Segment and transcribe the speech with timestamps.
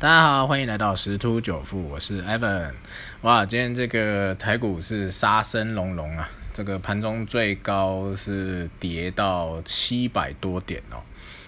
[0.00, 2.70] 大家好，欢迎来到十突九富，我是 Evan。
[3.22, 11.02] 哇，今天这个台股是杀声隆隆啊，这个盘中最高是跌到七百多点哦。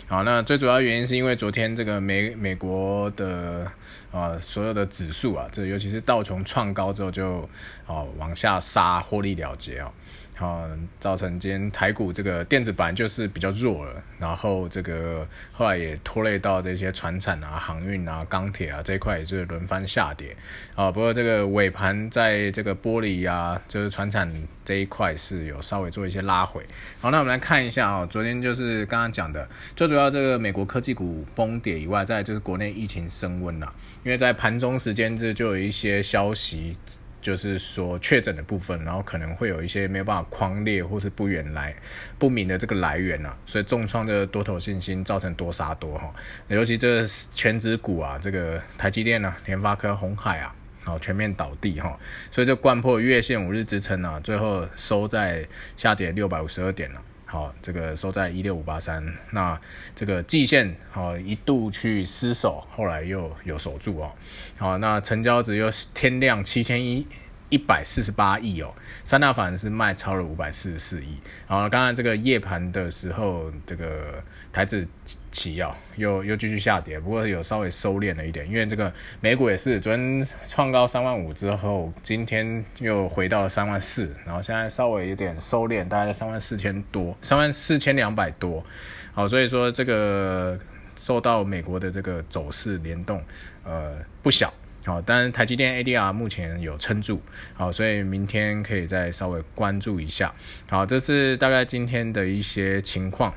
[0.08, 3.70] 好，那最主要原因是因为昨天这个美美国的
[4.10, 7.48] 啊所有的指数啊，这尤其是道琼创高之后就
[7.86, 9.92] 哦往下杀，获利了结哦。
[10.40, 10.66] 啊，
[10.98, 20.34] 造成今天台股这个电子板就是比较弱了，然后这个后来也拖累到这些船产啊、航运啊、钢铁啊这一块也是轮番下跌
[20.74, 20.90] 啊。
[20.90, 24.32] 不过这个尾盘在这个玻璃啊，就是船产
[24.64, 26.64] 这一块是有稍微做一些拉回。
[27.02, 33.70] 好，那我们来看一下啊，昨天就是刚刚讲的，最主要这个美国科技股崩跌以外，再就是国内疫情升温了，
[34.04, 36.74] 因为在盘中时间这就有一些消息。
[37.20, 41.74] 就是说确诊的部分，然后可能会有一些没有办法框列或是不远来
[42.18, 46.12] 不明的这个来源啊，所以重创这个多头信心，造成多杀多哈。
[46.48, 51.98] 尤其这全指股啊，这个台积电啊、联发科、红海啊，好全面倒地哈，
[52.30, 57.02] 所以就贯破月线五日支撑啊，最后收在下跌六百五十二点了。
[57.30, 59.56] 好，这个收在一六五八三，那
[59.94, 64.10] 这个季线好一度去失守，后来又有守住哦。
[64.58, 67.06] 好，那成交只有天量七千一。
[67.50, 68.72] 一百四十八亿哦，
[69.04, 71.18] 三大法人是卖超了五百四十四亿。
[71.46, 74.86] 然后刚刚这个夜盘的时候，这个台子
[75.30, 88.64] 起哦，又又继续下跌，不过有稍微收敛了一点，因为这个美股也是昨天创高三万五之后，今天又回到了三万四，然后现在稍微有点收敛，大概在三万四千多，三万四千两百多。
[89.12, 90.56] 好，所以说这个
[90.94, 93.20] 受到美国的这个走势联动，
[93.64, 94.54] 呃，不小。
[94.84, 97.20] 好，但是台积电 ADR 目前有撑住，
[97.54, 100.34] 好，所以明天可以再稍微关注一下。
[100.68, 103.34] 好，这是大概今天的一些情况。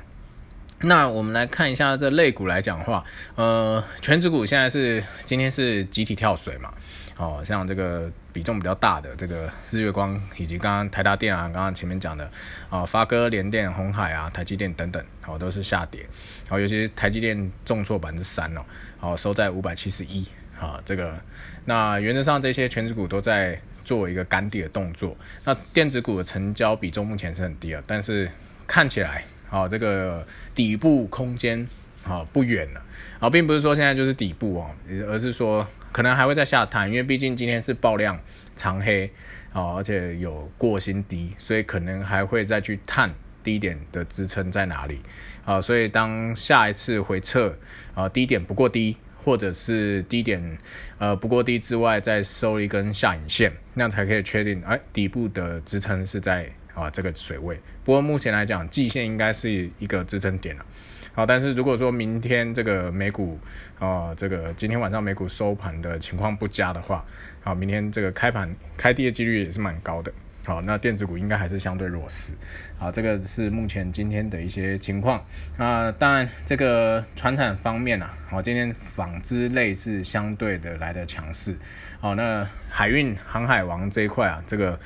[0.80, 3.04] 那我们来看一下这类股来讲话，
[3.36, 6.72] 呃，全指股现在是今天是集体跳水嘛？
[7.16, 12.28] 哦，像这个比重比较大的这个日月光，以及刚刚台达电啊，刚刚前面讲的
[12.68, 16.04] 啊，发哥、联电、红海啊，台积电等等，好，都是下跌。
[16.48, 18.64] 好，尤其是台积电重挫百分之三哦，
[18.98, 20.26] 好，收在五百七十一。
[20.58, 21.18] 啊，这个
[21.64, 25.16] 那原则上这些全指股都在做一个干地的动作。
[25.44, 28.30] 那电子股的成交比重目前是很低啊，但是
[28.66, 31.66] 看起来啊，这个底部空间
[32.04, 32.82] 啊不远了
[33.18, 34.70] 啊，并不是说现在就是底部哦，
[35.08, 38.18] 而是说可能还会再下探，因为毕竟今天是爆量
[38.56, 39.10] 长黑
[39.52, 43.12] 啊，而且有过新低，所以可能还会再去探
[43.42, 45.00] 低点的支撑在哪里
[45.44, 45.60] 啊。
[45.60, 47.56] 所以当下一次回撤
[47.94, 48.96] 啊，低点不过低。
[49.24, 50.58] 或者是低点，
[50.98, 57.58] 呃，不过低之外，再收一根下影线，那样才可以确定，哎，底部的支撑是在啊这个水位。
[57.82, 60.66] 不过目前来讲，季线应该是一个支撑点了。
[61.14, 63.38] 好，但是如果说明天这个美股
[63.78, 67.04] 啊，这个今天晚上美股收盘的情况不佳的话，
[67.42, 70.12] 好，明天这个开盘开跌的几率也是蛮高的。
[70.44, 72.34] 好，那电子股应该还是相对弱势。
[72.78, 75.24] 好，这个是目前今天的一些情况。
[75.56, 81.56] 啊，当然这个船产方面啊，好，今天纺织类是相对的来的强势。
[81.98, 84.78] 好，那海运航海王这一块啊，这个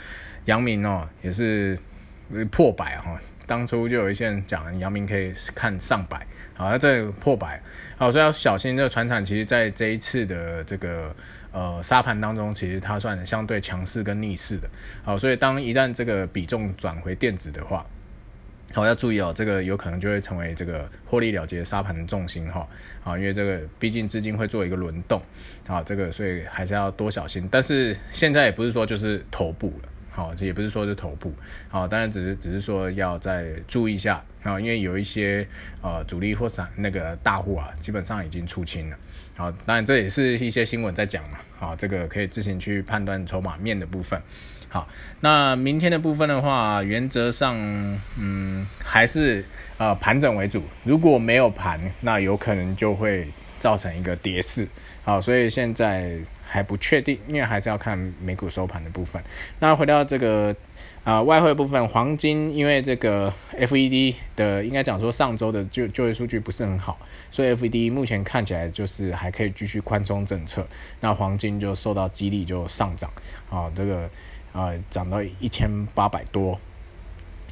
[0.45, 1.77] 阳明哦也是
[2.53, 3.21] 破百哈。
[3.49, 7.61] 当初就有一些人讲阳明可以看上百，好，那这破百，
[7.97, 9.25] 好，所以要小心这个船产。
[9.25, 11.13] 其实在这一次的这个。
[11.51, 14.69] 呃，沙盘当中其实它算相对强势跟逆势的，
[15.03, 17.85] 好，所以当一旦这个比重转回电子的话，
[18.75, 22.69] 好要注意哦，这个有可能就会成为这个获利了结沙盘的重心哈，
[23.03, 25.21] 啊，因为这个毕竟资金会做一个轮动，
[25.67, 27.49] 啊，这个所以还是要多小心。
[27.51, 31.33] 但是现在也不是说就是头部了，好，也不是说是头部，
[31.69, 35.47] 好，当然只是只是说要再注意一下，啊，因为有一些
[35.81, 38.97] 呃主力或是那个大户啊，基本上已经出清了。
[39.37, 44.21] 好，当然这也是一些新闻在讲嘛，好，这个可以自行去判断筹码面的部分。
[44.69, 44.89] 好，
[45.21, 47.57] 那明天的部分的话，原则上，
[48.17, 49.45] 嗯，还是
[49.77, 50.65] 呃盘整为主。
[50.83, 53.29] 如果没有盘，那有可能就会
[53.61, 54.67] 造成一个跌势。
[55.05, 56.19] 好，所以现在。
[56.51, 59.23] 还不确定，因为还是要看美股收盘的部分。
[59.61, 60.57] 那回到这个
[61.05, 66.99] 啊外汇部分，黄金因为这个 FED 的应该讲说上周的就就业数据不是很好，
[67.31, 70.67] 所以 FED 目前看起来就是还可以继续宽松政策，
[71.01, 73.11] 那黄金就受到激励就上涨
[73.51, 74.09] 啊，这个
[74.55, 76.59] 啊涨到一千八百多。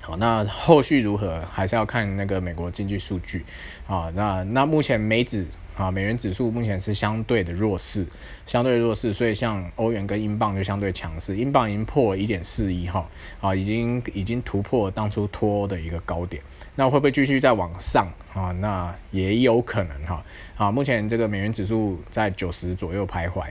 [0.01, 3.45] 好，那后续如何还是要看那个美国经济数据
[3.87, 4.11] 啊。
[4.15, 5.45] 那那目前美指。
[5.77, 8.07] 啊，美元指数目前是相对的弱势，
[8.47, 13.07] 相对弱势，所以像欧元跟英镑就相对强势，英镑已经破一点四一哈，
[13.43, 16.43] 啊，已经已经突破当初脱欧的一个高点，
[16.77, 18.51] 那会不会继续再往上啊？
[18.53, 20.25] 那也有可能哈，
[20.57, 23.43] 啊，目前这个美元指数在九十左右徘徊，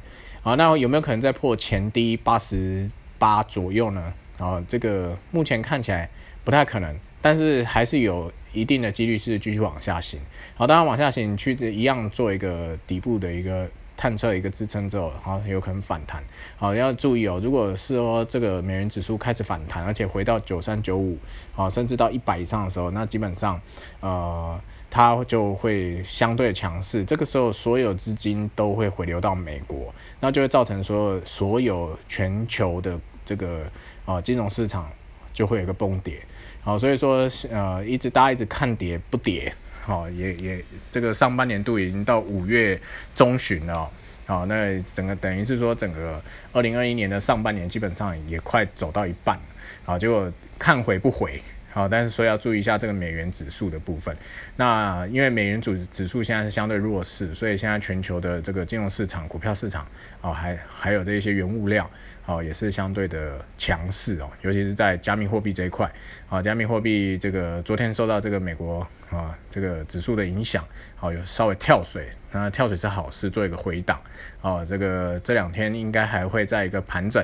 [0.41, 2.89] 啊，那有没有可能再破前低八十
[3.19, 4.11] 八左右呢？
[4.39, 6.09] 啊，这个目前看起来
[6.43, 6.97] 不太可能。
[7.25, 10.19] 但是还是有一定的几率是继续往下行，
[10.53, 13.67] 好，当然往下行去一样做一个底部的一个
[13.97, 16.23] 探测一个支撑之后，好，有可能反弹，
[16.55, 21.17] 好，要注意哦，如果是说这个美元指数开始反弹，而且回到九三九五，
[21.51, 23.59] 好，甚至到一百以上的时候，那基本上，
[24.01, 24.61] 呃，
[24.91, 33.65] 它就会相对强势，这个时候所有资金都会回流到美国，那就会造成说所有全球的这个
[34.05, 34.91] 啊金融市场。
[35.35, 36.17] 就会有个崩跌，
[36.63, 42.79] 好，所以说呃，一直大家一直看跌不跌，好，也也这个上半年度已经到五月
[43.13, 43.91] 中旬了，
[44.25, 46.23] 好，那整个等于是说整个
[46.53, 49.37] 二零二一年的上半年基本上也快走到一半，
[49.83, 51.41] 好，结果看回不回。
[51.75, 54.15] 好，但是说要注意一下这个美元指数的部分。
[54.55, 59.85] 那因为美元指指数现在是相对弱势，所以现在全球的这个金融市场、股票市场，
[60.21, 61.91] 哦，还还有这一些原物料，
[62.27, 64.29] 哦，也是相对的强势哦。
[64.41, 65.91] 尤其是在加密货币这一块，
[66.29, 68.79] 啊，加密货币这个昨天受到这个美国
[69.09, 73.99] 啊这个指数的影响，好，有稍微跳水，那跳水是好事，做一个回档。
[74.39, 77.21] 哦，这个这两天应该还会在一个盘整，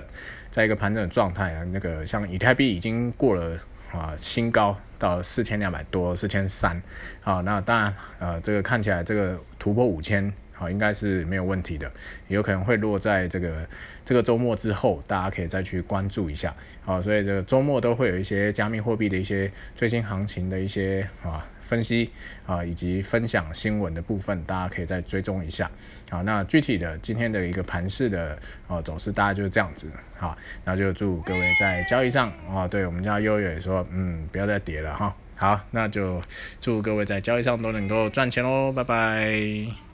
[0.49, 1.63] 在一个盘整的状态啊。
[1.71, 3.57] 那个像以太币已经过了。
[3.91, 6.81] 啊，新高到四千两百多，四千三。
[7.21, 11.91] 好，那当然，呃，这个看起来这个突破五千，好，应该是没有问题的，
[12.27, 13.67] 有可能会落在这个
[14.05, 16.55] 这个周末之后，大家可以再去关注一下。
[16.85, 21.43] 好，所以这个周末都会有一些加密货币的一些最新行情的一些啊。
[21.61, 22.11] 分析
[22.45, 25.71] 啊，以及分享新闻的部分，大家可以再追踪一下。
[26.09, 28.37] 好，那具体的今天的一个盘势的
[28.67, 29.87] 啊走势，大概就是这样子。
[30.17, 35.15] 好，那就祝各位在交易上啊，对我们家悠悠也说，嗯，不要再跌了哈。
[35.35, 36.21] 好，那就
[36.59, 39.90] 祝各位在交易上都能够赚钱喽，拜拜。